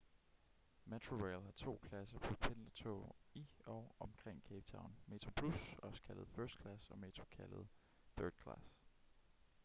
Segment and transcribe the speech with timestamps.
[0.91, 6.61] metrorail har to klasser på pendlertoge i og omkring cape town: metroplus også kaldet first
[6.61, 7.67] class og metro kaldet
[8.17, 8.77] third class